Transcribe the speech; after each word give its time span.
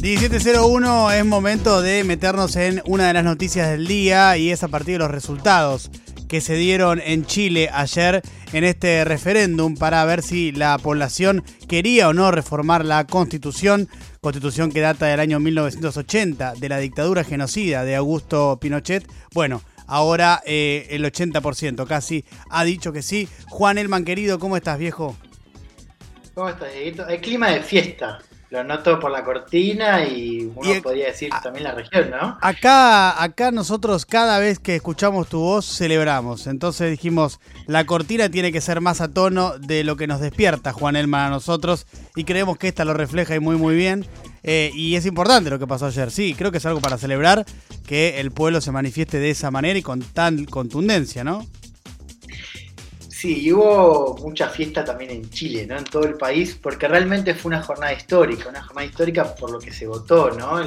1701 0.00 1.10
es 1.10 1.26
momento 1.26 1.82
de 1.82 2.04
meternos 2.04 2.56
en 2.56 2.80
una 2.86 3.08
de 3.08 3.12
las 3.12 3.24
noticias 3.24 3.68
del 3.68 3.86
día 3.86 4.34
y 4.38 4.50
es 4.50 4.62
a 4.62 4.68
partir 4.68 4.94
de 4.94 5.00
los 5.00 5.10
resultados 5.10 5.90
que 6.26 6.40
se 6.40 6.54
dieron 6.54 7.02
en 7.04 7.26
Chile 7.26 7.68
ayer 7.70 8.22
en 8.54 8.64
este 8.64 9.04
referéndum 9.04 9.74
para 9.74 10.02
ver 10.06 10.22
si 10.22 10.52
la 10.52 10.78
población 10.78 11.44
quería 11.68 12.08
o 12.08 12.14
no 12.14 12.30
reformar 12.30 12.82
la 12.86 13.06
constitución, 13.06 13.90
constitución 14.22 14.72
que 14.72 14.80
data 14.80 15.04
del 15.04 15.20
año 15.20 15.38
1980 15.38 16.54
de 16.54 16.68
la 16.70 16.78
dictadura 16.78 17.22
genocida 17.22 17.84
de 17.84 17.96
Augusto 17.96 18.58
Pinochet. 18.58 19.06
Bueno, 19.34 19.60
ahora 19.86 20.40
eh, 20.46 20.86
el 20.88 21.04
80% 21.04 21.86
casi 21.86 22.24
ha 22.48 22.64
dicho 22.64 22.94
que 22.94 23.02
sí. 23.02 23.28
Juan 23.48 23.76
Elman, 23.76 24.06
querido, 24.06 24.38
¿cómo 24.38 24.56
estás, 24.56 24.78
viejo? 24.78 25.14
¿Cómo 26.32 26.48
estás, 26.48 26.72
Dieguito? 26.72 27.04
Hay 27.06 27.18
clima 27.18 27.50
de 27.50 27.60
fiesta. 27.60 28.20
Lo 28.50 28.64
noto 28.64 28.98
por 28.98 29.12
la 29.12 29.24
cortina 29.24 30.04
y 30.04 30.50
uno 30.54 30.82
podría 30.82 31.06
decir 31.06 31.30
también 31.42 31.64
la 31.64 31.72
región, 31.72 32.10
¿no? 32.10 32.36
Acá, 32.40 33.22
acá 33.22 33.52
nosotros 33.52 34.04
cada 34.04 34.40
vez 34.40 34.58
que 34.58 34.74
escuchamos 34.74 35.28
tu 35.28 35.38
voz 35.38 35.64
celebramos. 35.64 36.48
Entonces 36.48 36.90
dijimos, 36.90 37.38
la 37.66 37.86
cortina 37.86 38.28
tiene 38.28 38.50
que 38.50 38.60
ser 38.60 38.80
más 38.80 39.00
a 39.00 39.08
tono 39.08 39.56
de 39.58 39.84
lo 39.84 39.96
que 39.96 40.08
nos 40.08 40.20
despierta 40.20 40.72
Juan 40.72 40.96
Elman 40.96 41.28
a 41.28 41.30
nosotros 41.30 41.86
y 42.16 42.24
creemos 42.24 42.58
que 42.58 42.66
esta 42.66 42.84
lo 42.84 42.92
refleja 42.92 43.36
y 43.36 43.40
muy 43.40 43.54
muy 43.54 43.76
bien. 43.76 44.04
Eh, 44.42 44.72
y 44.74 44.96
es 44.96 45.06
importante 45.06 45.50
lo 45.50 45.58
que 45.58 45.66
pasó 45.66 45.86
ayer. 45.86 46.10
Sí, 46.10 46.34
creo 46.34 46.50
que 46.50 46.58
es 46.58 46.66
algo 46.66 46.80
para 46.80 46.98
celebrar 46.98 47.44
que 47.86 48.20
el 48.20 48.32
pueblo 48.32 48.60
se 48.60 48.72
manifieste 48.72 49.18
de 49.18 49.30
esa 49.30 49.50
manera 49.50 49.78
y 49.78 49.82
con 49.82 50.00
tal 50.00 50.46
contundencia, 50.46 51.22
¿no? 51.22 51.46
Sí, 53.20 53.52
hubo 53.52 54.16
mucha 54.22 54.48
fiesta 54.48 54.82
también 54.82 55.10
en 55.10 55.28
Chile, 55.28 55.66
¿no? 55.66 55.76
En 55.76 55.84
todo 55.84 56.04
el 56.04 56.14
país, 56.14 56.54
porque 56.54 56.88
realmente 56.88 57.34
fue 57.34 57.50
una 57.50 57.62
jornada 57.62 57.92
histórica, 57.92 58.48
una 58.48 58.62
jornada 58.62 58.86
histórica 58.86 59.34
por 59.34 59.50
lo 59.50 59.58
que 59.58 59.72
se 59.72 59.86
votó, 59.86 60.30
¿no? 60.30 60.58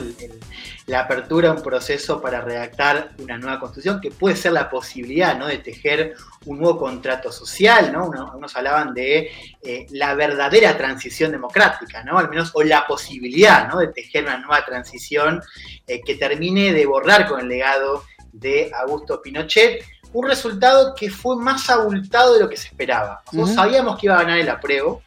la 0.85 0.99
apertura 0.99 1.49
a 1.49 1.53
un 1.53 1.63
proceso 1.63 2.21
para 2.21 2.41
redactar 2.41 3.13
una 3.17 3.39
nueva 3.39 3.59
constitución, 3.59 3.99
que 3.99 4.11
puede 4.11 4.35
ser 4.35 4.51
la 4.51 4.69
posibilidad, 4.69 5.35
¿no? 5.35 5.47
De 5.47 5.57
tejer 5.57 6.13
un 6.45 6.59
nuevo 6.59 6.77
contrato 6.77 7.31
social, 7.31 7.91
¿no? 7.91 8.11
unos 8.35 8.55
hablaban 8.55 8.93
de 8.93 9.31
eh, 9.63 9.87
la 9.89 10.13
verdadera 10.13 10.77
transición 10.77 11.31
democrática, 11.31 12.03
¿no? 12.03 12.19
Al 12.19 12.29
menos, 12.29 12.51
o 12.53 12.61
la 12.61 12.85
posibilidad, 12.85 13.67
¿no? 13.67 13.79
De 13.79 13.87
tejer 13.87 14.25
una 14.25 14.37
nueva 14.37 14.63
transición 14.63 15.41
eh, 15.87 16.01
que 16.05 16.17
termine 16.17 16.71
de 16.71 16.85
borrar 16.85 17.27
con 17.27 17.39
el 17.39 17.47
legado 17.47 18.03
de 18.31 18.71
Augusto 18.75 19.23
Pinochet 19.23 19.83
un 20.13 20.27
resultado 20.27 20.93
que 20.95 21.09
fue 21.09 21.35
más 21.35 21.69
abultado 21.69 22.35
de 22.35 22.41
lo 22.41 22.49
que 22.49 22.57
se 22.57 22.67
esperaba. 22.67 23.23
sabíamos 23.53 23.99
que 23.99 24.05
iba 24.07 24.15
a 24.15 24.23
ganar 24.23 24.39
el 24.39 24.49
apruebo, 24.49 25.01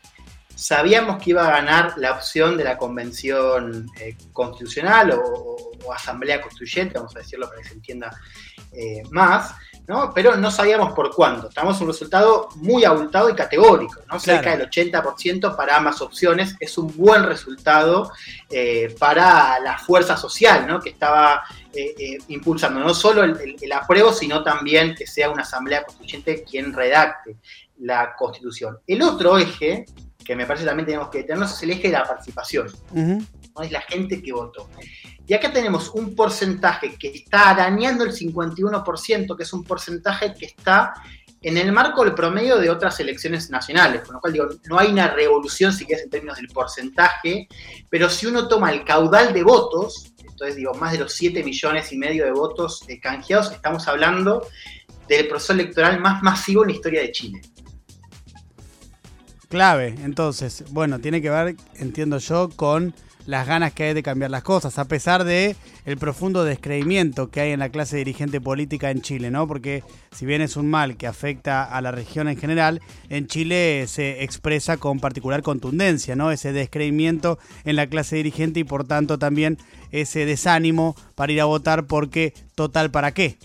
sabíamos 0.55 1.23
que 1.23 1.31
iba 1.31 1.47
a 1.47 1.51
ganar 1.51 1.95
la 1.97 2.13
opción 2.13 2.57
de 2.57 2.65
la 2.65 2.77
convención 2.77 3.87
eh, 4.01 4.17
constitucional 4.33 5.13
o, 5.13 5.66
asamblea 5.93 6.41
constituyente, 6.41 6.99
vamos 6.99 7.15
a 7.17 7.21
decirlo 7.21 7.49
para 7.49 7.63
que 7.63 7.69
se 7.69 7.75
entienda 7.75 8.11
eh, 8.73 9.03
más, 9.11 9.55
¿no? 9.87 10.13
pero 10.15 10.37
no 10.37 10.51
sabíamos 10.51 10.93
por 10.93 11.15
cuándo. 11.15 11.49
Estamos 11.49 11.81
un 11.81 11.87
resultado 11.87 12.49
muy 12.57 12.85
abultado 12.85 13.31
y 13.31 13.35
categórico, 13.35 14.01
¿no? 14.11 14.19
cerca 14.19 14.57
del 14.57 14.69
80% 14.69 15.57
para 15.57 15.77
ambas 15.77 16.01
opciones. 16.01 16.57
Es 16.61 16.77
un 16.77 16.95
buen 16.97 17.25
resultado 17.25 18.13
eh, 18.51 18.95
para 18.99 19.61
la 19.61 19.79
fuerza 19.79 20.17
social 20.17 20.67
¿no? 20.67 20.81
que 20.81 20.91
estaba 20.91 21.45
eh, 21.73 22.19
impulsando 22.29 22.81
no 22.81 22.95
solo 22.95 23.23
el, 23.25 23.73
apruebo, 23.73 24.13
sino 24.13 24.43
también 24.43 24.95
que 24.95 25.07
sea 25.07 25.31
una 25.31 25.43
asamblea 25.43 25.85
constituyente 25.85 26.43
quien 26.43 26.73
redacte 26.73 27.37
la 27.79 28.15
constitución. 28.17 28.79
El 28.87 29.03
otro 29.03 29.39
eje, 29.39 29.85
que 30.25 30.35
me 30.35 30.47
parece 30.47 30.65
también 30.65 30.87
tenemos 30.87 31.09
que 31.09 31.19
detenernos, 31.19 31.53
es 31.53 31.63
el 31.63 31.71
eje 31.71 31.89
de 31.89 31.95
la 31.95 32.05
participación. 32.05 32.69
¿no? 32.93 33.63
Es 33.63 33.71
la 33.71 33.83
gente 33.83 34.23
que 34.23 34.33
votó. 34.33 34.69
Y 35.27 35.35
acá 35.35 35.53
tenemos 35.53 35.91
un 35.91 36.15
porcentaje 36.15 36.97
que 36.97 37.09
está 37.09 37.51
arañando 37.51 38.05
el 38.05 38.13
51%, 38.13 39.37
que 39.37 39.43
es 39.43 39.53
un 39.53 39.65
porcentaje 39.65 40.35
que 40.35 40.47
está 40.47 40.95
en 41.43 41.57
el 41.57 41.73
marco 41.73 42.05
del 42.05 42.15
promedio 42.15 42.59
de 42.59 42.71
otras 42.71 42.99
elecciones 43.01 43.51
nacionales, 43.51 44.03
con 44.03 44.15
lo 44.15 44.21
cual 44.21 44.33
digo, 44.33 44.49
no 44.69 44.79
hay 44.79 44.91
una 44.91 45.09
revolución 45.09 45.73
si 45.73 45.85
quieres 45.85 46.05
en 46.05 46.11
términos 46.11 46.39
del 46.39 46.49
porcentaje, 46.49 47.49
pero 47.91 48.09
si 48.09 48.27
uno 48.27 48.49
toma 48.49 48.73
el 48.73 48.85
caudal 48.85 49.33
de 49.33 49.43
votos, 49.43 50.13
entonces 50.19 50.57
digo, 50.57 50.75
más 50.75 50.93
de 50.93 50.99
los 50.99 51.13
7 51.13 51.43
millones 51.43 51.93
y 51.93 51.99
medio 51.99 52.25
de 52.25 52.33
votos 52.33 52.85
canjeados, 53.03 53.53
estamos 53.53 53.87
hablando 53.89 54.47
del 55.09 55.29
proceso 55.29 55.53
electoral 55.53 56.01
más 56.01 56.23
masivo 56.23 56.63
en 56.63 56.71
la 56.71 56.75
historia 56.77 57.01
de 57.03 57.13
Chile. 57.13 57.41
Clave, 59.49 59.95
entonces, 60.03 60.65
bueno, 60.71 60.99
tiene 60.99 61.23
que 61.23 61.31
ver, 61.31 61.57
entiendo 61.75 62.19
yo, 62.19 62.51
con 62.55 62.93
las 63.27 63.47
ganas 63.47 63.73
que 63.73 63.85
hay 63.85 63.95
de 63.95 64.03
cambiar 64.03 64.31
las 64.31 64.43
cosas, 64.43 64.79
a 64.79 64.87
pesar 64.87 65.25
de 65.25 65.57
el 65.85 65.99
profundo 65.99 66.45
descreimiento 66.45 67.29
que 67.29 67.41
hay 67.41 67.53
en 67.53 67.59
la 67.59 67.69
clase 67.69 67.97
dirigente 67.97 68.41
política 68.41 68.91
en 68.91 69.03
Chile, 69.03 69.31
¿no? 69.31 69.47
Porque 69.47 69.83
si 70.13 70.27
bien 70.27 70.41
es 70.43 70.57
un 70.57 70.71
mal 70.71 70.97
que 70.97 71.07
afecta 71.07 71.65
a 71.65 71.81
la 71.81 71.91
región 71.91 72.29
en 72.29 72.37
general, 72.37 72.81
en 73.11 73.27
Chile 73.27 73.85
se 73.89 74.23
expresa 74.23 74.77
con 74.77 75.01
particular 75.01 75.43
contundencia, 75.43 76.17
¿no? 76.17 76.31
Ese 76.31 76.53
descreimiento 76.53 77.39
en 77.65 77.77
la 77.77 77.89
clase 77.89 78.17
dirigente 78.17 78.61
y 78.61 78.65
por 78.65 78.87
tanto 78.87 79.19
también 79.19 79.59
ese 79.91 80.25
desánimo 80.25 80.97
para 81.15 81.33
ir 81.33 81.41
a 81.41 81.45
votar 81.47 81.87
porque 81.87 82.33
total 82.55 82.91
para 82.91 83.13
qué. 83.13 83.39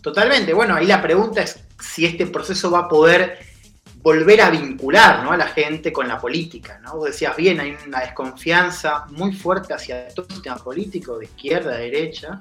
Totalmente. 0.00 0.52
Bueno, 0.52 0.74
ahí 0.76 0.86
la 0.86 1.02
pregunta 1.02 1.42
es 1.42 1.60
si 1.80 2.04
este 2.04 2.26
proceso 2.26 2.70
va 2.70 2.80
a 2.80 2.88
poder 2.88 3.38
volver 4.04 4.42
a 4.42 4.50
vincular 4.50 5.26
a 5.26 5.36
la 5.36 5.46
gente 5.46 5.90
con 5.90 6.06
la 6.06 6.18
política. 6.18 6.78
¿no? 6.84 6.96
Vos 6.96 7.06
decías 7.06 7.34
bien, 7.34 7.58
hay 7.58 7.74
una 7.86 8.00
desconfianza 8.00 9.06
muy 9.08 9.32
fuerte 9.32 9.72
hacia 9.72 10.08
todo 10.08 10.26
el 10.28 10.34
sistema 10.34 10.56
político, 10.56 11.18
de 11.18 11.24
izquierda, 11.24 11.72
de 11.72 11.84
derecha. 11.90 12.38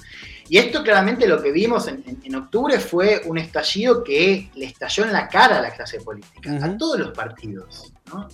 Y 0.49 0.57
esto 0.57 0.83
claramente 0.83 1.25
lo 1.25 1.41
que 1.41 1.53
vimos 1.53 1.87
en, 1.87 2.35
octubre 2.35 2.77
fue 2.81 3.21
un 3.27 3.37
estallido 3.37 4.03
que 4.03 4.51
le 4.55 4.65
estalló 4.65 5.05
en 5.05 5.13
la 5.13 5.29
cara 5.29 5.59
a 5.59 5.61
la 5.61 5.73
clase 5.73 6.01
política, 6.01 6.59
a 6.61 6.77
todos 6.77 6.99
los 6.99 7.11
partidos. 7.11 7.93
¿no? 8.11 8.27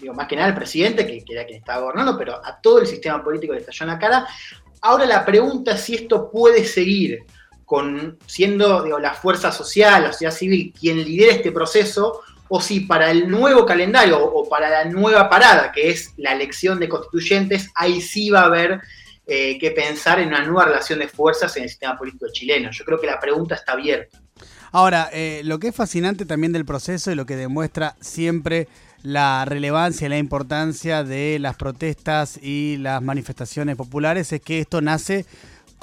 Digo, 0.00 0.14
más 0.14 0.28
que 0.28 0.36
nada 0.36 0.46
al 0.46 0.54
presidente, 0.54 1.04
que, 1.08 1.24
era 1.28 1.44
quien 1.44 1.58
estaba 1.58 1.80
gobernando, 1.80 2.16
pero 2.16 2.34
a 2.36 2.60
todo 2.60 2.78
el 2.78 2.86
sistema 2.86 3.20
político 3.24 3.52
le 3.52 3.60
estalló 3.60 3.82
en 3.82 3.90
la 3.90 3.98
cara. 3.98 4.28
Ahora 4.80 5.06
la 5.06 5.24
pregunta 5.24 5.72
es 5.72 5.80
si 5.80 5.96
esto 5.96 6.30
puede 6.30 6.64
seguir 6.64 7.24
con 7.64 8.16
siendo 8.26 8.84
digo, 8.84 9.00
la 9.00 9.14
fuerza 9.14 9.50
social, 9.50 10.04
la 10.04 10.12
sociedad 10.12 10.32
civil, 10.32 10.72
quien 10.78 11.02
lidera 11.02 11.32
este 11.32 11.50
proceso, 11.50 12.20
o 12.48 12.60
si 12.60 12.80
para 12.80 13.10
el 13.10 13.28
nuevo 13.28 13.64
calendario 13.64 14.22
o 14.22 14.48
para 14.48 14.68
la 14.68 14.84
nueva 14.84 15.28
parada, 15.28 15.72
que 15.72 15.90
es 15.90 16.12
la 16.16 16.32
elección 16.32 16.78
de 16.78 16.88
constituyentes, 16.88 17.70
ahí 17.74 18.00
sí 18.00 18.30
va 18.30 18.42
a 18.42 18.46
haber 18.46 18.80
eh, 19.26 19.58
que 19.58 19.70
pensar 19.70 20.18
en 20.20 20.28
una 20.28 20.44
nueva 20.44 20.66
relación 20.66 20.98
de 20.98 21.08
fuerzas 21.08 21.56
en 21.56 21.62
el 21.62 21.68
sistema 21.68 21.96
político 21.96 22.26
chileno. 22.32 22.70
Yo 22.70 22.84
creo 22.84 23.00
que 23.00 23.06
la 23.06 23.18
pregunta 23.18 23.54
está 23.54 23.72
abierta. 23.72 24.20
Ahora, 24.70 25.08
eh, 25.12 25.42
lo 25.44 25.58
que 25.58 25.68
es 25.68 25.74
fascinante 25.74 26.26
también 26.26 26.52
del 26.52 26.64
proceso 26.64 27.10
y 27.10 27.14
lo 27.14 27.26
que 27.26 27.36
demuestra 27.36 27.96
siempre 28.00 28.68
la 29.02 29.44
relevancia 29.44 30.06
y 30.06 30.10
la 30.10 30.18
importancia 30.18 31.04
de 31.04 31.38
las 31.38 31.56
protestas 31.56 32.38
y 32.42 32.78
las 32.78 33.00
manifestaciones 33.02 33.76
populares 33.76 34.32
es 34.32 34.40
que 34.40 34.60
esto 34.60 34.80
nace 34.80 35.26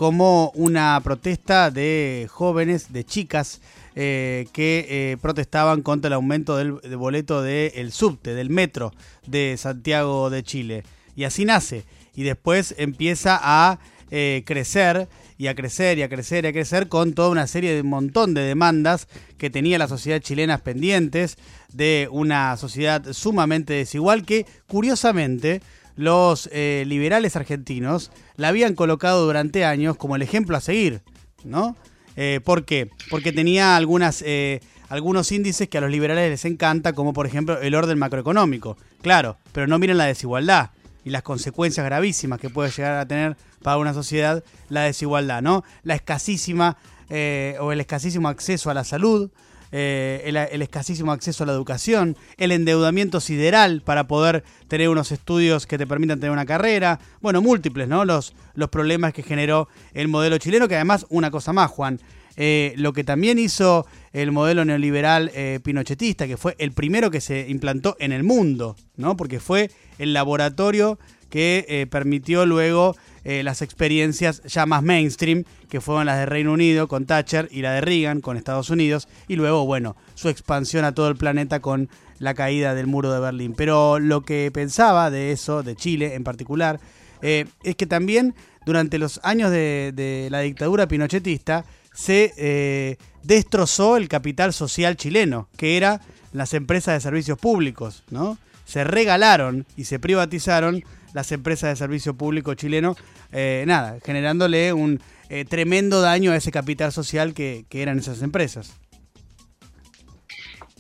como 0.01 0.51
una 0.55 0.99
protesta 1.03 1.69
de 1.69 2.27
jóvenes, 2.27 2.91
de 2.91 3.03
chicas, 3.03 3.61
eh, 3.95 4.47
que 4.51 4.87
eh, 4.89 5.17
protestaban 5.21 5.83
contra 5.83 6.07
el 6.07 6.13
aumento 6.13 6.57
del, 6.57 6.71
boleto 6.97 7.43
del 7.43 7.91
subte, 7.91 8.33
del 8.33 8.49
metro 8.49 8.95
de 9.27 9.55
Santiago 9.59 10.31
de 10.31 10.41
Chile. 10.41 10.83
Y 11.15 11.25
así 11.25 11.45
nace. 11.45 11.83
Y 12.15 12.23
después 12.23 12.73
empieza 12.79 13.39
a 13.39 13.77
eh, 14.09 14.41
crecer 14.43 15.07
y 15.37 15.45
a 15.47 15.53
crecer 15.53 15.99
y 15.99 16.01
a 16.01 16.09
crecer 16.09 16.45
y 16.45 16.47
a 16.47 16.51
crecer 16.51 16.87
con 16.87 17.13
toda 17.13 17.29
una 17.29 17.45
serie 17.45 17.75
de 17.75 17.81
un 17.81 17.89
montón 17.89 18.33
de 18.33 18.41
demandas 18.41 19.07
que 19.37 19.51
tenía 19.51 19.77
la 19.77 19.87
sociedad 19.87 20.19
chilena 20.19 20.57
pendientes 20.57 21.37
de 21.71 22.07
una 22.11 22.57
sociedad 22.57 23.13
sumamente 23.13 23.73
desigual 23.73 24.25
que 24.25 24.47
curiosamente 24.65 25.61
los 25.95 26.49
liberales 26.53 27.35
argentinos 27.35 28.11
la 28.37 28.49
habían 28.49 28.75
colocado 28.75 29.25
durante 29.25 29.65
años 29.65 29.97
como 29.97 30.15
el 30.15 30.21
ejemplo 30.21 30.57
a 30.57 30.61
seguir, 30.61 31.01
¿no? 31.43 31.75
Eh, 32.15 32.39
¿Por 32.43 32.65
qué? 32.65 32.89
Porque 33.09 33.31
tenía 33.31 33.75
algunas, 33.75 34.21
eh, 34.25 34.61
algunos 34.89 35.31
índices 35.31 35.69
que 35.69 35.77
a 35.77 35.81
los 35.81 35.91
liberales 35.91 36.29
les 36.29 36.45
encanta, 36.45 36.93
como 36.93 37.13
por 37.13 37.25
ejemplo 37.25 37.59
el 37.59 37.75
orden 37.75 37.97
macroeconómico. 37.97 38.77
Claro, 39.01 39.37
pero 39.51 39.67
no 39.67 39.79
miren 39.79 39.97
la 39.97 40.05
desigualdad 40.05 40.71
y 41.03 41.09
las 41.09 41.23
consecuencias 41.23 41.85
gravísimas 41.85 42.39
que 42.39 42.49
puede 42.49 42.69
llegar 42.69 42.97
a 42.97 43.07
tener 43.07 43.37
para 43.63 43.77
una 43.77 43.93
sociedad 43.93 44.43
la 44.69 44.83
desigualdad, 44.83 45.41
¿no? 45.41 45.63
La 45.83 45.95
escasísima 45.95 46.77
eh, 47.09 47.57
o 47.59 47.71
el 47.71 47.79
escasísimo 47.79 48.27
acceso 48.27 48.69
a 48.69 48.73
la 48.73 48.83
salud, 48.83 49.31
eh, 49.71 50.21
el, 50.25 50.61
escasísimo 50.61 51.11
acceso 51.11 51.43
a 51.43 51.47
la 51.47 51.53
educación, 51.53 52.17
el 52.37 52.51
endeudamiento 52.51 53.19
sideral 53.21 53.81
para 53.81 54.07
poder 54.07 54.43
tener 54.67 54.89
unos 54.89 55.11
estudios 55.11 55.65
que 55.65 55.77
te 55.77 55.87
permitan 55.87 56.19
tener 56.19 56.31
una 56.31 56.45
carrera, 56.45 56.99
bueno, 57.21 57.41
múltiples, 57.41 57.87
¿no? 57.87 58.03
Los, 58.03 58.33
los 58.53 58.69
problemas 58.69 59.13
que 59.13 59.23
generó 59.23 59.69
el 59.93 60.07
modelo 60.07 60.37
chileno, 60.37 60.67
que 60.67 60.75
además, 60.75 61.05
una 61.09 61.31
cosa 61.31 61.53
más, 61.53 61.71
Juan, 61.71 61.99
eh, 62.35 62.73
lo 62.77 62.93
que 62.93 63.03
también 63.03 63.39
hizo 63.39 63.85
el 64.13 64.31
modelo 64.31 64.65
neoliberal 64.65 65.31
eh, 65.33 65.59
pinochetista, 65.63 66.27
que 66.27 66.37
fue 66.37 66.55
el 66.59 66.71
primero 66.71 67.11
que 67.11 67.21
se 67.21 67.49
implantó 67.49 67.95
en 67.99 68.11
el 68.11 68.23
mundo, 68.23 68.75
¿no? 68.97 69.15
Porque 69.15 69.39
fue 69.39 69.71
el 69.99 70.13
laboratorio 70.13 70.99
que 71.29 71.87
permitió 71.89 72.45
luego 72.45 72.97
eh, 73.23 73.43
las 73.43 73.61
experiencias 73.61 74.41
ya 74.43 74.65
más 74.65 74.83
mainstream, 74.83 75.43
que 75.69 75.81
fueron 75.81 76.05
las 76.05 76.17
de 76.17 76.25
Reino 76.25 76.53
Unido 76.53 76.87
con 76.87 77.05
Thatcher 77.05 77.47
y 77.51 77.61
la 77.61 77.73
de 77.73 77.81
Reagan 77.81 78.21
con 78.21 78.37
Estados 78.37 78.69
Unidos, 78.69 79.07
y 79.27 79.35
luego, 79.35 79.65
bueno, 79.65 79.95
su 80.15 80.29
expansión 80.29 80.85
a 80.85 80.93
todo 80.93 81.07
el 81.07 81.15
planeta 81.15 81.59
con 81.59 81.89
la 82.19 82.33
caída 82.33 82.75
del 82.75 82.87
muro 82.87 83.11
de 83.13 83.19
Berlín. 83.19 83.53
Pero 83.55 83.99
lo 83.99 84.21
que 84.21 84.51
pensaba 84.53 85.09
de 85.09 85.31
eso, 85.31 85.63
de 85.63 85.75
Chile 85.75 86.15
en 86.15 86.23
particular, 86.23 86.79
es 87.21 87.75
que 87.75 87.85
también 87.85 88.33
durante 88.65 88.97
los 88.97 89.19
años 89.23 89.51
de, 89.51 90.27
la 90.31 90.39
dictadura 90.39 90.87
pinochetista 90.87 91.65
se 91.93 92.97
destrozó 93.23 93.97
el 93.97 94.07
capital 94.07 94.53
social 94.53 94.97
chileno, 94.97 95.47
que 95.57 95.77
era 95.77 96.01
las 96.33 96.53
empresas 96.53 96.95
de 96.95 97.01
servicios 97.01 97.37
públicos, 97.37 98.03
¿no? 98.09 98.37
Se 98.65 98.83
regalaron 98.83 99.65
y 99.75 99.85
se 99.85 99.99
privatizaron 99.99 100.83
las 101.13 101.31
empresas 101.31 101.69
de 101.69 101.75
servicio 101.75 102.13
público 102.15 102.53
chileno, 102.53 102.95
eh, 103.31 103.63
nada, 103.67 103.97
generándole 104.03 104.73
un 104.73 105.01
eh, 105.29 105.45
tremendo 105.45 106.01
daño 106.01 106.31
a 106.31 106.35
ese 106.35 106.51
capital 106.51 106.91
social 106.91 107.33
que, 107.33 107.65
eran 107.71 107.99
esas 107.99 108.21
empresas. 108.21 108.73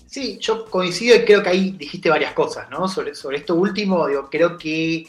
Sí, 0.07 0.37
yo 0.41 0.65
coincido 0.65 1.15
y 1.15 1.23
creo 1.23 1.41
que 1.41 1.49
ahí 1.49 1.71
dijiste 1.71 2.09
varias 2.09 2.33
cosas, 2.33 2.69
¿no? 2.69 2.87
Sobre, 2.87 3.15
sobre 3.15 3.37
esto 3.37 3.55
último, 3.55 4.07
digo, 4.07 4.29
creo 4.29 4.57
que 4.57 5.05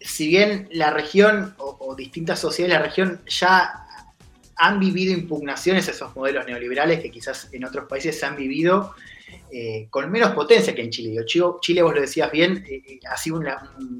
si 0.00 0.26
bien 0.26 0.68
la 0.72 0.90
región 0.90 1.54
o, 1.58 1.76
o 1.78 1.94
distintas 1.94 2.40
sociedades 2.40 2.74
de 2.74 2.80
la 2.80 2.84
región 2.86 3.20
ya 3.28 3.86
han 4.56 4.80
vivido 4.80 5.12
impugnaciones 5.12 5.88
a 5.88 5.92
esos 5.92 6.14
modelos 6.16 6.46
neoliberales 6.46 7.00
que 7.00 7.10
quizás 7.10 7.48
en 7.52 7.64
otros 7.64 7.88
países 7.88 8.18
se 8.18 8.26
han 8.26 8.36
vivido, 8.36 8.94
eh, 9.50 9.86
con 9.90 10.10
menos 10.10 10.30
potencia 10.32 10.74
que 10.74 10.82
en 10.82 10.90
Chile. 10.90 11.24
Chile, 11.26 11.82
vos 11.82 11.94
lo 11.94 12.00
decías 12.00 12.30
bien, 12.30 12.64
eh, 12.68 12.82
eh, 12.86 13.00
ha 13.08 13.16
sido 13.16 13.36
un, 13.36 13.46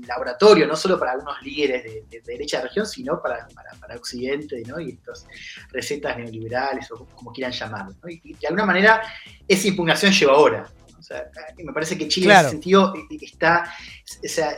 laboratorio 0.06 0.67
no 0.67 0.76
solo 0.76 0.99
para 0.99 1.12
algunos 1.12 1.40
líderes 1.43 1.84
de, 2.08 2.20
derecha 2.23 2.58
de 2.58 2.64
región, 2.64 2.87
sino 2.87 3.20
para, 3.20 3.46
para, 3.81 3.96
Occidente 3.96 4.62
¿no? 4.67 4.81
y 4.81 4.90
estas 4.93 5.26
recetas 5.70 6.17
neoliberales 6.17 6.90
o 6.90 7.06
como 7.14 7.32
quieran 7.32 7.52
llamarlo. 7.52 7.94
Y, 8.08 8.34
de 8.34 8.46
alguna 8.46 8.64
manera 8.64 9.02
esa 9.46 9.69
impugnación 9.69 10.12
lleva 10.12 10.32
ahora. 10.32 10.73
O 10.99 11.02
sea, 11.02 11.31
me 11.58 11.73
parece 11.73 11.99
que 11.99 12.08
Chile 12.08 12.32
en 12.32 12.40
ese 12.40 12.50
sentido 12.50 12.94
está, 13.20 13.75
o 14.25 14.29
sea, 14.29 14.56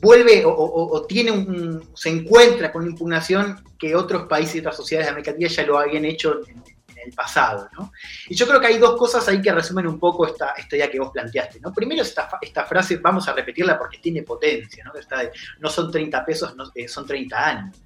vuelve 0.00 0.42
o, 0.46 1.04
tiene 1.08 1.32
un, 1.32 1.90
se 1.94 2.10
encuentra 2.10 2.70
con 2.70 2.82
una 2.82 2.92
impugnación 2.92 3.62
que 3.78 3.94
otros 3.94 4.28
países 4.28 4.56
y 4.56 4.58
otras 4.60 4.76
sociedades 4.76 5.06
de 5.06 5.10
América 5.10 5.32
Latina 5.32 5.48
ya 5.48 5.66
lo 5.66 5.78
habían 5.78 6.04
hecho 6.04 6.40
en, 7.02 7.08
el 7.08 7.14
pasado. 7.14 7.68
¿no? 7.78 7.92
Y 8.28 8.34
yo 8.34 8.46
creo 8.46 8.60
que 8.60 8.68
hay 8.68 8.78
dos 8.78 8.96
cosas 8.96 9.26
ahí 9.28 9.40
que 9.40 9.52
resumen 9.52 9.86
un 9.86 9.98
poco 9.98 10.26
esta, 10.26 10.50
esta 10.56 10.76
idea 10.76 10.90
que 10.90 10.98
vos 10.98 11.10
planteaste. 11.12 11.60
¿no? 11.60 11.72
Primero, 11.72 12.02
esta, 12.02 12.28
esta 12.40 12.64
frase, 12.64 12.96
vamos 12.96 13.28
a 13.28 13.32
repetirla 13.32 13.78
porque 13.78 13.98
tiene 13.98 14.22
potencia, 14.22 14.84
¿no? 14.84 14.92
no 15.60 15.68
son 15.68 15.90
30 15.90 16.24
pesos, 16.24 16.54
eh, 16.74 16.88
son 16.88 17.06
30 17.06 17.46
años. 17.46 17.82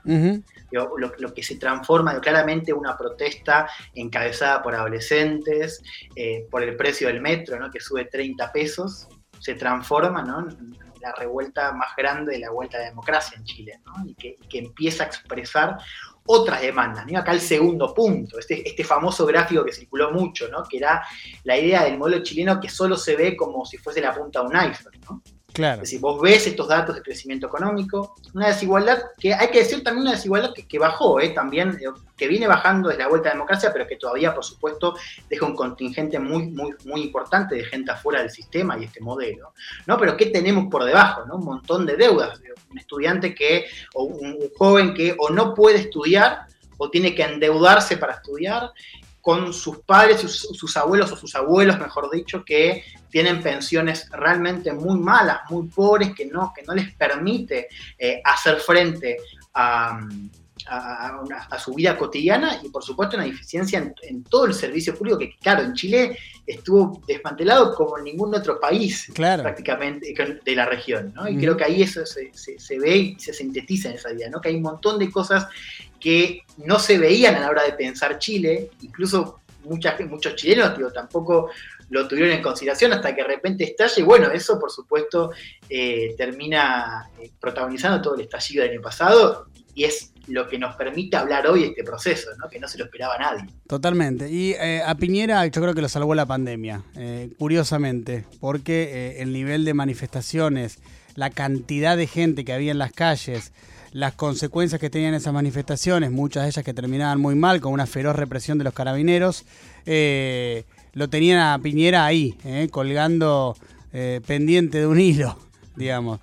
lo, 0.70 1.34
que 1.34 1.42
se 1.42 1.56
transforma 1.56 2.18
claramente 2.20 2.72
una 2.72 2.96
protesta 2.96 3.68
encabezada 3.94 4.62
por 4.62 4.74
adolescentes, 4.74 5.82
eh, 6.14 6.46
por 6.50 6.62
el 6.62 6.76
precio 6.76 7.08
del 7.08 7.20
metro, 7.20 7.58
¿no? 7.58 7.70
que 7.70 7.80
sube 7.80 8.06
30 8.06 8.52
pesos, 8.52 9.08
se 9.38 9.54
transforma 9.54 10.22
¿no? 10.22 10.48
en 10.48 10.76
la 11.00 11.12
revuelta 11.12 11.72
más 11.72 11.94
grande 11.96 12.32
de 12.32 12.38
la 12.40 12.50
vuelta 12.50 12.78
a 12.78 12.80
la 12.80 12.86
democracia 12.88 13.36
en 13.36 13.44
Chile, 13.44 13.80
¿no? 13.84 14.06
y, 14.06 14.14
que, 14.14 14.36
y 14.40 14.48
que 14.48 14.58
empieza 14.58 15.04
a 15.04 15.06
expresar 15.06 15.78
otras 16.26 16.60
demandas. 16.60 17.06
¿no? 17.06 17.18
Acá 17.18 17.32
el 17.32 17.40
segundo 17.40 17.92
punto, 17.94 18.38
este, 18.38 18.68
este 18.68 18.84
famoso 18.84 19.26
gráfico 19.26 19.64
que 19.64 19.72
circuló 19.72 20.12
mucho, 20.12 20.48
¿no? 20.48 20.64
que 20.64 20.78
era 20.78 21.02
la 21.44 21.58
idea 21.58 21.84
del 21.84 21.98
modelo 21.98 22.22
chileno 22.22 22.60
que 22.60 22.68
solo 22.68 22.96
se 22.96 23.16
ve 23.16 23.36
como 23.36 23.64
si 23.64 23.78
fuese 23.78 24.00
la 24.00 24.14
punta 24.14 24.40
de 24.40 24.46
un 24.46 24.56
iceberg. 24.56 25.00
¿no? 25.08 25.22
Claro. 25.56 25.76
Es 25.76 25.88
decir, 25.88 26.00
vos 26.00 26.20
ves 26.20 26.46
estos 26.46 26.68
datos 26.68 26.94
de 26.94 27.00
crecimiento 27.00 27.46
económico, 27.46 28.14
una 28.34 28.48
desigualdad 28.48 28.98
que 29.18 29.32
hay 29.32 29.48
que 29.48 29.60
decir 29.60 29.82
también 29.82 30.02
una 30.02 30.12
desigualdad 30.14 30.52
que, 30.52 30.78
bajó, 30.78 31.18
¿eh? 31.18 31.30
también, 31.30 31.70
eh, 31.80 31.86
que 32.14 32.28
viene 32.28 32.46
bajando 32.46 32.90
desde 32.90 33.04
la 33.04 33.08
vuelta 33.08 33.30
a 33.30 33.32
la 33.32 33.36
democracia, 33.36 33.70
pero 33.72 33.86
que 33.86 33.96
todavía, 33.96 34.34
por 34.34 34.44
supuesto, 34.44 34.96
deja 35.30 35.46
un 35.46 35.56
contingente 35.56 36.18
muy, 36.18 36.48
muy, 36.48 36.74
muy 36.84 37.00
importante 37.00 37.54
de 37.54 37.64
gente 37.64 37.90
afuera 37.90 38.20
del 38.20 38.30
sistema 38.30 38.78
y 38.78 38.84
este 38.84 39.00
modelo. 39.00 39.54
¿no? 39.86 39.96
Pero 39.96 40.14
¿qué 40.18 40.26
tenemos 40.26 40.66
por 40.70 40.84
debajo? 40.84 41.24
¿no? 41.24 41.36
Un 41.36 41.46
montón 41.46 41.86
de 41.86 41.96
deudas. 41.96 42.38
Un 42.70 42.78
estudiante 42.78 43.34
que, 43.34 43.64
o 43.94 44.04
un 44.04 44.36
joven 44.58 44.92
que 44.92 45.16
o 45.18 45.30
no 45.30 45.54
puede 45.54 45.78
estudiar 45.78 46.48
o 46.76 46.90
tiene 46.90 47.14
que 47.14 47.22
endeudarse 47.22 47.96
para 47.96 48.12
estudiar, 48.12 48.72
con 49.26 49.52
sus 49.52 49.78
padres, 49.78 50.20
sus, 50.20 50.38
sus, 50.52 50.76
abuelos 50.76 51.10
o 51.10 51.16
sus 51.16 51.34
abuelos, 51.34 51.80
mejor 51.80 52.08
dicho, 52.12 52.44
que 52.44 52.84
tienen 53.16 53.40
pensiones 53.40 54.10
realmente 54.10 54.74
muy 54.74 55.00
malas, 55.00 55.38
muy 55.48 55.68
pobres, 55.68 56.14
que 56.14 56.26
no, 56.26 56.52
que 56.54 56.62
no 56.64 56.74
les 56.74 56.92
permite 56.92 57.68
eh, 57.98 58.20
hacer 58.22 58.56
frente 58.56 59.16
a, 59.54 60.06
a, 60.66 61.58
su 61.58 61.72
vida 61.72 61.96
cotidiana 61.96 62.60
y 62.62 62.68
por 62.68 62.84
supuesto 62.84 63.16
una 63.16 63.24
deficiencia 63.24 63.90
en, 64.02 64.22
todo 64.24 64.44
el 64.44 64.52
servicio 64.52 64.94
público 64.94 65.16
que 65.16 65.34
claro, 65.40 65.62
en 65.62 65.72
Chile 65.72 66.18
estuvo 66.46 67.00
desmantelado 67.08 67.74
como 67.74 67.96
en 67.96 68.04
ningún 68.04 68.34
otro 68.34 68.60
país 68.60 69.10
prácticamente 69.14 70.14
de 70.44 70.54
la 70.54 70.66
región, 70.66 71.14
¿no? 71.14 71.26
Y 71.26 71.38
creo 71.38 71.56
que 71.56 71.64
ahí 71.64 71.80
eso 71.80 72.04
se, 72.04 72.30
se, 72.34 72.78
ve 72.78 72.96
y 72.98 73.18
se 73.18 73.32
sintetiza 73.32 73.88
en 73.88 73.94
esa 73.94 74.12
idea, 74.12 74.28
¿no? 74.28 74.42
Que 74.42 74.50
hay 74.50 74.56
un 74.56 74.62
montón 74.62 74.98
de 74.98 75.10
cosas 75.10 75.46
que 75.98 76.42
no 76.58 76.78
se 76.78 76.98
veían 76.98 77.34
a 77.36 77.40
la 77.40 77.48
hora 77.48 77.62
de 77.62 77.72
pensar 77.72 78.18
Chile, 78.18 78.72
incluso 78.82 79.40
muchas, 79.64 79.98
muchos 80.00 80.34
chilenos, 80.34 80.76
digo, 80.76 80.92
tampoco 80.92 81.48
lo 81.90 82.08
tuvieron 82.08 82.32
en 82.32 82.42
consideración 82.42 82.92
hasta 82.92 83.14
que 83.14 83.22
de 83.22 83.28
repente 83.28 83.64
estalla 83.64 83.94
y 83.96 84.02
bueno, 84.02 84.30
eso 84.30 84.58
por 84.58 84.70
supuesto 84.70 85.30
eh, 85.68 86.14
termina 86.16 87.10
eh, 87.20 87.30
protagonizando 87.40 88.02
todo 88.02 88.14
el 88.14 88.22
estallido 88.22 88.62
del 88.62 88.72
año 88.72 88.82
pasado 88.82 89.46
y 89.74 89.84
es 89.84 90.12
lo 90.26 90.48
que 90.48 90.58
nos 90.58 90.74
permite 90.74 91.16
hablar 91.16 91.46
hoy 91.46 91.64
este 91.64 91.84
proceso, 91.84 92.30
¿no? 92.38 92.48
que 92.48 92.58
no 92.58 92.66
se 92.66 92.78
lo 92.78 92.84
esperaba 92.84 93.16
nadie. 93.18 93.44
Totalmente. 93.68 94.28
Y 94.28 94.52
eh, 94.54 94.82
a 94.84 94.96
Piñera 94.96 95.46
yo 95.46 95.62
creo 95.62 95.74
que 95.74 95.82
lo 95.82 95.88
salvó 95.88 96.14
la 96.16 96.26
pandemia, 96.26 96.82
curiosamente, 97.38 98.24
porque 98.40 99.20
el 99.20 99.32
nivel 99.32 99.64
de 99.64 99.74
manifestaciones, 99.74 100.80
la 101.14 101.30
cantidad 101.30 101.96
de 101.96 102.08
gente 102.08 102.44
que 102.44 102.52
había 102.52 102.72
en 102.72 102.78
las 102.78 102.92
calles, 102.92 103.52
las 103.96 104.12
consecuencias 104.12 104.78
que 104.78 104.90
tenían 104.90 105.14
esas 105.14 105.32
manifestaciones, 105.32 106.10
muchas 106.10 106.42
de 106.42 106.50
ellas 106.50 106.62
que 106.62 106.74
terminaban 106.74 107.18
muy 107.18 107.34
mal, 107.34 107.62
con 107.62 107.72
una 107.72 107.86
feroz 107.86 108.14
represión 108.14 108.58
de 108.58 108.64
los 108.64 108.74
carabineros, 108.74 109.46
eh, 109.86 110.64
lo 110.96 111.08
tenían 111.08 111.38
a 111.38 111.58
Piñera 111.58 112.04
ahí, 112.06 112.36
eh, 112.44 112.68
colgando 112.70 113.54
eh, 113.92 114.20
pendiente 114.26 114.78
de 114.78 114.86
un 114.86 114.98
hilo, 114.98 115.38
digamos. 115.76 116.20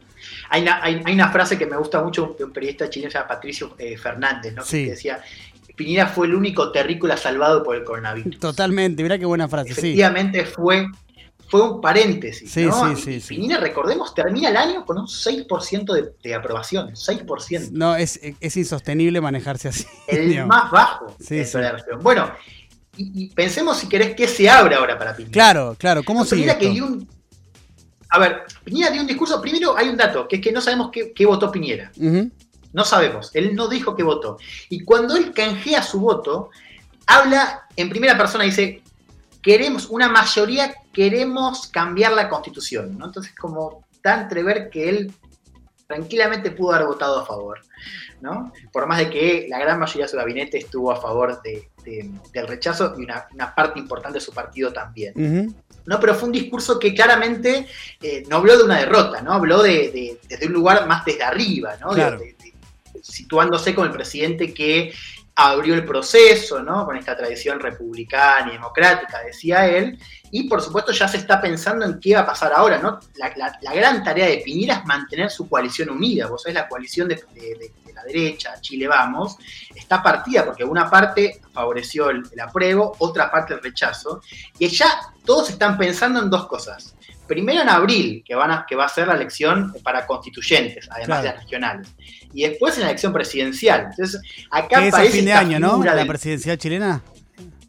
Hay 0.49 0.63
una, 1.05 1.31
frase 1.31 1.57
que 1.57 1.65
me 1.65 1.77
gusta 1.77 2.01
mucho 2.01 2.35
de 2.37 2.43
un 2.43 2.51
periodista 2.51 2.89
chileno, 2.89 3.11
se 3.11 3.17
llama 3.17 3.27
Patricio 3.27 3.75
Fernández, 4.01 4.53
¿no? 4.53 4.63
que 4.63 4.91
decía, 4.91 5.21
Piñera 5.75 6.07
fue 6.07 6.27
el 6.27 6.33
único 6.33 6.71
terrícola 6.71 7.17
salvado 7.17 7.63
por 7.63 7.75
el 7.75 7.83
coronavirus. 7.83 8.39
Totalmente, 8.39 9.03
mira 9.03 9.19
qué 9.19 9.25
buena 9.25 9.47
frase. 9.47 9.71
Efectivamente 9.71 10.45
fue 10.45 10.87
fue 11.53 11.69
un 11.69 11.81
paréntesis. 11.81 12.51
Sí, 12.51 12.67
sí, 12.95 13.21
sí, 13.21 13.27
Pinina, 13.27 13.59
recordemos, 13.59 14.15
termina 14.15 14.49
el 14.49 14.57
año 14.57 14.83
con 14.85 14.97
un 14.97 15.05
6% 15.05 15.93
de, 15.93 16.11
de, 16.23 16.33
aprobación. 16.33 16.93
6%. 16.93 17.69
No, 17.69 17.95
es, 17.95 18.19
es, 18.39 18.57
insostenible 18.57 19.21
manejarse 19.21 19.67
así. 19.67 19.85
El 20.07 20.45
más 20.47 20.71
bajo 20.71 21.15
de 21.19 21.47
la 21.53 21.73
región. 21.73 21.99
Bueno, 22.01 22.31
y, 22.95 23.29
pensemos 23.29 23.77
si 23.77 23.87
querés 23.87 24.15
que 24.15 24.27
se 24.27 24.49
abre 24.49 24.75
ahora 24.75 24.97
para 24.97 25.15
Piñera. 25.15 25.33
Claro, 25.33 25.75
claro. 25.77 26.03
¿Cómo 26.03 26.25
se 26.25 26.35
que 26.57 26.69
dio 26.69 26.85
un. 26.85 27.07
A 28.09 28.19
ver, 28.19 28.43
Piñera 28.63 28.91
dio 28.91 29.01
un 29.01 29.07
discurso. 29.07 29.41
Primero 29.41 29.75
hay 29.75 29.89
un 29.89 29.97
dato, 29.97 30.27
que 30.27 30.37
es 30.37 30.41
que 30.41 30.51
no 30.51 30.61
sabemos 30.61 30.91
qué, 30.91 31.25
votó 31.25 31.51
Piñera. 31.51 31.91
No 32.71 32.85
sabemos. 32.85 33.31
Él 33.33 33.55
no 33.55 33.67
dijo 33.67 33.95
qué 33.95 34.03
votó. 34.03 34.37
Y 34.69 34.81
cuando 34.81 35.15
él 35.15 35.31
canjea 35.33 35.81
su 35.83 35.99
voto, 35.99 36.49
habla 37.05 37.67
en 37.75 37.89
primera 37.89 38.17
persona, 38.17 38.43
dice, 38.43 38.81
queremos, 39.41 39.87
una 39.89 40.09
mayoría 40.09 40.73
queremos 40.91 41.67
cambiar 41.67 42.13
la 42.13 42.29
constitución, 42.29 42.97
¿no? 42.97 43.05
Entonces, 43.05 43.33
como 43.35 43.83
da 44.03 44.21
entrever 44.21 44.69
que 44.69 44.89
él 44.89 45.13
tranquilamente 45.93 46.51
pudo 46.51 46.73
haber 46.73 46.87
votado 46.87 47.19
a 47.19 47.25
favor, 47.25 47.61
¿no? 48.21 48.51
Por 48.71 48.87
más 48.87 48.97
de 48.97 49.09
que 49.09 49.45
la 49.49 49.59
gran 49.59 49.79
mayoría 49.79 50.05
de 50.05 50.09
su 50.09 50.17
gabinete 50.17 50.57
estuvo 50.57 50.91
a 50.91 50.99
favor 50.99 51.41
del 51.43 52.47
rechazo 52.47 52.95
y 52.97 53.03
una, 53.03 53.55
parte 53.55 53.79
importante 53.79 54.17
de 54.17 54.25
su 54.25 54.33
partido 54.33 54.73
también. 54.73 55.55
¿no? 55.85 55.99
Pero 55.99 56.15
fue 56.15 56.27
un 56.27 56.31
discurso 56.31 56.79
que 56.79 56.93
claramente 56.93 57.67
eh, 58.01 58.23
no 58.29 58.37
habló 58.37 58.57
de 58.57 58.63
una 58.63 58.79
derrota, 58.79 59.21
¿no? 59.21 59.33
Habló 59.33 59.61
de, 59.61 60.17
desde 60.27 60.47
un 60.47 60.53
lugar 60.53 60.87
más 60.87 61.03
desde 61.05 61.23
arriba, 61.23 61.75
¿no? 61.79 61.91
situándose 63.01 63.75
con 63.75 63.87
el 63.87 63.91
presidente 63.91 64.53
que 64.53 64.93
abrió 65.35 65.73
el 65.73 65.85
proceso, 65.85 66.61
¿no? 66.61 66.85
Con 66.85 66.95
esta 66.97 67.17
tradición 67.17 67.59
republicana 67.59 68.49
y 68.49 68.53
democrática, 68.53 69.23
decía 69.23 69.67
él, 69.67 69.97
y 70.31 70.47
por 70.47 70.61
supuesto 70.61 70.91
ya 70.91 71.07
se 71.07 71.17
está 71.17 71.41
pensando 71.41 71.85
en 71.85 71.99
qué 71.99 72.15
va 72.15 72.21
a 72.21 72.25
pasar 72.25 72.53
ahora, 72.53 72.77
¿no? 72.77 72.99
La, 73.15 73.73
gran 73.73 74.03
tarea 74.03 74.27
de 74.27 74.37
Piñera 74.37 74.75
es 74.75 74.85
mantener 74.85 75.31
su 75.31 75.49
coalición 75.49 75.89
unida, 75.89 76.27
vos 76.27 76.43
sabés, 76.43 76.55
la 76.55 76.67
coalición 76.67 77.07
de, 77.07 77.23
la 77.93 78.03
derecha, 78.03 78.59
Chile 78.61 78.87
Vamos, 78.87 79.37
está 79.75 80.01
partida 80.01 80.45
porque 80.45 80.63
una 80.63 80.89
parte 80.89 81.41
favoreció 81.51 82.09
el, 82.09 82.23
apruebo, 82.39 82.95
otra 82.99 83.31
parte 83.31 83.53
el 83.53 83.61
rechazo, 83.61 84.21
y 84.57 84.67
ya 84.67 84.99
todos 85.25 85.49
están 85.49 85.77
pensando 85.77 86.21
en 86.21 86.29
dos 86.29 86.47
cosas. 86.47 86.95
Primero 87.27 87.61
en 87.61 87.69
abril, 87.69 88.23
que, 88.25 88.35
van 88.35 88.51
a, 88.51 88.65
que 88.67 88.75
va 88.75 88.85
a 88.85 88.89
ser 88.89 89.07
la 89.07 89.15
elección 89.15 89.73
para 89.81 90.05
constituyentes, 90.05 90.89
además 90.91 91.23
de 91.23 91.29
las 91.29 91.43
regionales. 91.43 91.95
Y 92.33 92.47
después 92.47 92.75
en 92.75 92.81
la 92.81 92.89
elección 92.89 93.13
presidencial. 93.13 93.87
Entonces, 93.91 94.21
acá 94.49 94.85
es 94.85 95.11
fin 95.11 95.25
de 95.25 95.33
año, 95.33 95.59
¿no? 95.59 95.83
La 95.83 96.05
presidencial 96.05 96.57
chilena. 96.57 97.01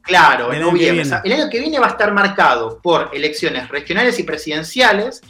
Claro, 0.02 0.52
en 0.52 0.60
noviembre. 0.60 1.04
El 1.24 1.32
año 1.32 1.48
que 1.50 1.60
viene 1.60 1.78
va 1.78 1.86
a 1.86 1.90
estar 1.90 2.12
marcado 2.12 2.78
por 2.82 3.10
elecciones 3.14 3.68
regionales 3.68 4.18
y 4.18 4.22
presidenciales 4.22 5.22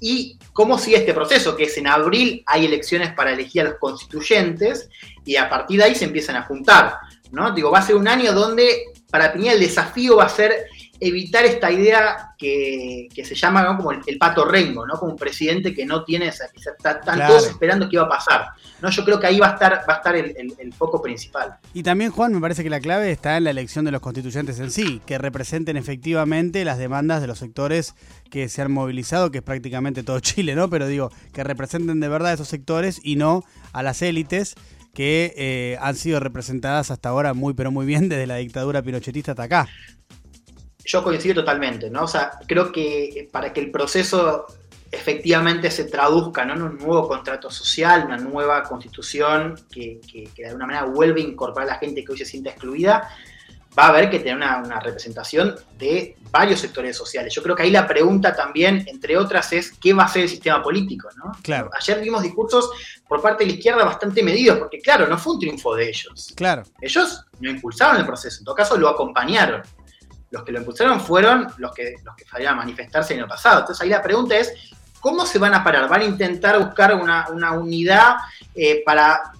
y 0.00 0.38
cómo 0.52 0.78
sigue 0.78 0.98
este 0.98 1.12
proceso, 1.12 1.56
que 1.56 1.64
es 1.64 1.76
en 1.76 1.88
abril 1.88 2.42
hay 2.46 2.64
elecciones 2.64 3.12
para 3.12 3.32
elegir 3.32 3.62
a 3.62 3.64
los 3.64 3.74
constituyentes 3.74 4.88
y 5.24 5.36
a 5.36 5.48
partir 5.48 5.78
de 5.78 5.84
ahí 5.84 5.94
se 5.94 6.04
empiezan 6.04 6.36
a 6.36 6.42
juntar, 6.42 6.94
¿no? 7.32 7.52
Digo, 7.52 7.70
va 7.70 7.80
a 7.80 7.82
ser 7.82 7.96
un 7.96 8.08
año 8.08 8.32
donde 8.32 8.84
para 9.10 9.32
Piñera 9.32 9.54
el 9.54 9.60
desafío 9.60 10.16
va 10.16 10.24
a 10.24 10.28
ser 10.28 10.66
evitar 11.00 11.44
esta 11.46 11.70
idea 11.72 12.34
que, 12.38 13.08
se 13.24 13.34
llama 13.34 13.76
como 13.76 13.92
el, 13.92 14.18
pato 14.18 14.44
rengo, 14.44 14.86
¿no? 14.86 14.94
Como 14.94 15.12
un 15.12 15.18
presidente 15.18 15.74
que 15.74 15.86
no 15.86 16.04
tiene 16.04 16.28
esa, 16.28 16.48
que 16.48 16.60
están 16.60 17.26
todos 17.26 17.46
esperando 17.46 17.88
qué 17.88 17.96
va 17.96 18.04
a 18.04 18.08
pasar. 18.08 18.48
¿no? 18.80 18.90
Yo 18.90 19.04
creo 19.04 19.18
que 19.18 19.26
ahí 19.26 19.38
va 19.38 19.48
a 19.48 19.52
estar, 19.54 19.84
va 19.88 19.94
a 19.94 19.96
estar 19.96 20.14
el, 20.16 20.72
foco 20.76 21.02
principal. 21.02 21.56
Y 21.74 21.82
también, 21.82 22.10
Juan, 22.10 22.32
me 22.32 22.40
parece 22.40 22.62
que 22.62 22.70
la 22.70 22.80
clave 22.80 23.10
está 23.10 23.36
en 23.36 23.44
la 23.44 23.50
elección 23.50 23.84
de 23.84 23.90
los 23.90 24.00
constituyentes 24.00 24.60
en 24.60 24.70
sí, 24.70 25.00
que 25.06 25.18
representen 25.18 25.76
efectivamente 25.76 26.64
las 26.64 26.78
demandas 26.78 27.20
de 27.20 27.26
los 27.26 27.38
sectores 27.38 27.94
que 28.30 28.48
se 28.48 28.62
han 28.62 28.72
movilizado, 28.72 29.30
que 29.30 29.38
es 29.38 29.44
prácticamente 29.44 30.02
todo 30.02 30.20
Chile, 30.20 30.54
¿no? 30.54 30.70
Pero 30.70 30.86
digo, 30.86 31.10
que 31.32 31.44
representen 31.44 32.00
de 32.00 32.08
verdad 32.08 32.32
esos 32.32 32.48
sectores 32.48 33.00
y 33.02 33.16
no 33.16 33.42
a 33.72 33.82
las 33.82 34.02
élites 34.02 34.54
que 34.94 35.32
eh, 35.36 35.78
han 35.80 35.94
sido 35.94 36.20
representadas 36.20 36.90
hasta 36.90 37.10
ahora 37.10 37.32
muy 37.32 37.54
pero 37.54 37.70
muy 37.70 37.86
bien 37.86 38.08
desde 38.08 38.26
la 38.26 38.36
dictadura 38.36 38.82
pinochetista 38.82 39.32
hasta 39.32 39.44
acá. 39.44 39.68
Yo 40.90 41.04
coincido 41.04 41.36
totalmente, 41.36 41.88
¿no? 41.88 42.02
O 42.02 42.08
sea, 42.08 42.32
creo 42.48 42.72
que 42.72 43.28
para 43.30 43.52
que 43.52 43.60
el 43.60 43.70
proceso 43.70 44.46
efectivamente 44.90 45.70
se 45.70 45.84
traduzca 45.84 46.42
en 46.42 46.50
un 46.50 46.78
nuevo 46.78 47.06
contrato 47.06 47.48
social, 47.48 48.06
una 48.06 48.16
nueva 48.16 48.64
constitución 48.64 49.54
que, 49.70 50.00
de 50.36 50.46
alguna 50.46 50.66
manera 50.66 50.86
vuelve 50.86 51.20
a 51.20 51.24
incorporar 51.24 51.68
a 51.68 51.72
la 51.74 51.78
gente 51.78 52.04
que 52.04 52.10
hoy 52.10 52.18
se 52.18 52.24
siente 52.24 52.50
excluida, 52.50 53.08
va 53.78 53.84
a 53.84 53.88
haber 53.90 54.10
que 54.10 54.18
tener 54.18 54.34
una, 54.34 54.80
representación 54.80 55.54
de 55.78 56.16
varios 56.32 56.58
sectores 56.58 56.96
sociales. 56.96 57.32
Yo 57.32 57.40
creo 57.40 57.54
que 57.54 57.62
ahí 57.62 57.70
la 57.70 57.86
pregunta 57.86 58.34
también, 58.34 58.84
entre 58.88 59.16
otras, 59.16 59.52
es 59.52 59.70
qué 59.80 59.92
va 59.92 60.02
a 60.04 60.08
ser 60.08 60.22
el 60.22 60.28
sistema 60.28 60.60
político, 60.60 61.08
¿no? 61.14 61.30
Claro. 61.40 61.70
Ayer 61.78 62.00
vimos 62.00 62.24
discursos 62.24 62.68
por 63.06 63.22
parte 63.22 63.44
de 63.44 63.50
la 63.52 63.56
izquierda 63.58 63.84
bastante 63.84 64.24
medidos, 64.24 64.58
porque 64.58 64.80
claro, 64.80 65.06
no 65.06 65.16
fue 65.16 65.34
un 65.34 65.38
triunfo 65.38 65.76
de 65.76 65.88
ellos. 65.88 66.32
Claro. 66.34 66.64
Ellos 66.80 67.24
no 67.38 67.48
impulsaron 67.48 67.98
el 67.98 68.06
proceso, 68.06 68.40
en 68.40 68.44
todo 68.44 68.56
caso 68.56 68.76
lo 68.76 68.88
acompañaron 68.88 69.62
los 70.30 70.44
que 70.44 70.52
lo 70.52 70.58
impulsaron 70.58 71.00
fueron 71.00 71.48
los 71.58 71.72
que, 71.72 71.96
los 72.04 72.14
que 72.14 72.46
a 72.46 72.54
manifestarse 72.54 73.14
en 73.14 73.20
el 73.20 73.26
pasado. 73.26 73.60
Entonces 73.60 73.82
ahí 73.82 73.90
la 73.90 74.02
pregunta 74.02 74.36
es, 74.36 74.52
¿cómo 75.00 75.26
se 75.26 75.38
van 75.38 75.54
a 75.54 75.64
parar? 75.64 75.88
¿Van 75.88 76.02
a 76.02 76.04
intentar 76.04 76.58
buscar 76.58 76.94
una, 76.94 77.52
unidad 77.52 78.16
eh, 78.54 78.82
para, 78.84 79.32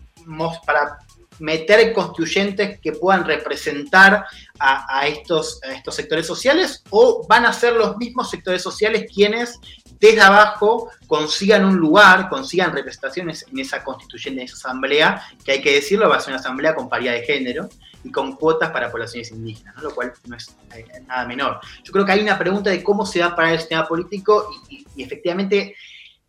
para 0.66 0.98
meter 1.40 1.92
constituyentes 1.92 2.78
que 2.80 2.92
puedan 2.92 3.24
representar 3.24 4.24
a, 4.58 5.06
estos, 5.06 5.60
estos 5.62 5.94
sectores 5.94 6.26
sociales 6.26 6.84
o 6.90 7.26
van 7.26 7.46
a 7.46 7.52
ser 7.52 7.74
los 7.74 7.96
mismos 7.96 8.30
sectores 8.30 8.62
sociales 8.62 9.10
quienes 9.12 9.58
desde 9.98 10.20
abajo 10.20 10.90
consigan 11.06 11.64
un 11.64 11.76
lugar, 11.76 12.28
consigan 12.28 12.72
representaciones 12.72 13.46
en 13.50 13.58
esa 13.58 13.82
constituyente, 13.82 14.40
en 14.42 14.46
esa 14.46 14.56
asamblea, 14.56 15.22
que 15.44 15.52
hay 15.52 15.60
que 15.60 15.74
decirlo, 15.74 16.08
va 16.08 16.16
a 16.16 16.20
ser 16.20 16.32
una 16.32 16.40
asamblea 16.40 16.74
con 16.74 16.88
paridad 16.88 17.12
de 17.12 17.22
género, 17.22 17.68
y 18.02 18.10
con 18.10 18.36
cuotas 18.36 18.70
para 18.70 18.90
poblaciones 18.90 19.30
indígenas, 19.30 19.80
lo 19.82 19.94
cual 19.94 20.12
no 20.26 20.36
es 20.36 20.56
eh, 20.74 20.84
nada 21.06 21.26
menor. 21.26 21.60
Yo 21.84 21.92
creo 21.92 22.04
que 22.04 22.12
hay 22.12 22.20
una 22.20 22.38
pregunta 22.38 22.70
de 22.70 22.82
cómo 22.82 23.04
se 23.04 23.20
va 23.20 23.26
a 23.26 23.36
parar 23.36 23.52
el 23.52 23.58
sistema 23.58 23.86
político 23.86 24.48
y, 24.68 25.02
efectivamente 25.02 25.76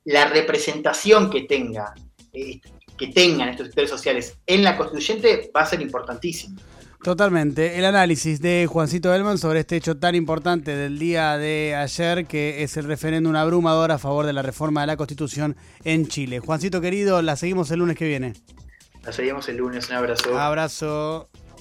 la 0.05 0.25
representación 0.25 1.29
que 1.29 1.41
tenga, 1.41 1.93
eh, 2.33 2.59
que 3.01 3.07
tengan 3.07 3.49
estos 3.49 3.65
sectores 3.65 3.89
sociales 3.89 4.37
en 4.45 4.63
la 4.63 4.77
constituyente 4.77 5.51
va 5.55 5.61
a 5.61 5.65
ser 5.65 5.81
importantísimo. 5.81 6.59
Totalmente. 7.03 7.79
El 7.79 7.85
análisis 7.85 8.41
de 8.41 8.67
Juancito 8.69 9.11
Elman 9.11 9.39
sobre 9.39 9.61
este 9.61 9.75
hecho 9.75 9.97
tan 9.97 10.13
importante 10.13 10.75
del 10.75 10.99
día 10.99 11.35
de 11.39 11.75
ayer, 11.75 12.27
que 12.27 12.61
es 12.61 12.77
el 12.77 12.85
referéndum 12.85 13.35
abrumador 13.35 13.91
a 13.91 13.97
favor 13.97 14.27
de 14.27 14.33
la 14.33 14.43
reforma 14.43 14.81
de 14.81 14.87
la 14.87 14.97
Constitución 14.97 15.57
en 15.83 16.07
Chile. 16.07 16.39
Juancito 16.39 16.79
querido, 16.79 17.23
la 17.23 17.35
seguimos 17.37 17.71
el 17.71 17.79
lunes 17.79 17.97
que 17.97 18.05
viene. 18.05 18.33
La 19.03 19.11
seguimos 19.11 19.49
el 19.49 19.57
lunes. 19.57 19.89
Un 19.89 19.95
abrazo. 19.95 20.37
Abrazo. 20.37 21.29